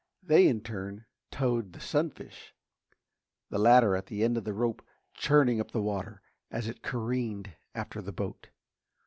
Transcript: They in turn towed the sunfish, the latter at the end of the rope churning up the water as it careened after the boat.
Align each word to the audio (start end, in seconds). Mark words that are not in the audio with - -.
They 0.23 0.47
in 0.47 0.61
turn 0.61 1.05
towed 1.29 1.73
the 1.73 1.79
sunfish, 1.79 2.55
the 3.51 3.59
latter 3.59 3.95
at 3.95 4.07
the 4.07 4.23
end 4.23 4.35
of 4.35 4.45
the 4.45 4.51
rope 4.55 4.83
churning 5.13 5.59
up 5.59 5.69
the 5.69 5.79
water 5.83 6.23
as 6.49 6.67
it 6.67 6.81
careened 6.81 7.53
after 7.75 8.01
the 8.01 8.11
boat. 8.11 8.49